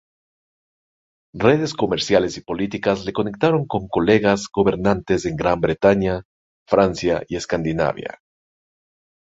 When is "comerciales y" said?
1.75-2.41